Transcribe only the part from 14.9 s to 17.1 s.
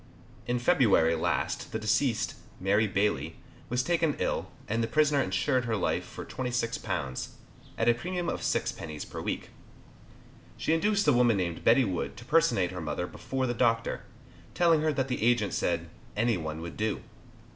that the agent said "Any one would do."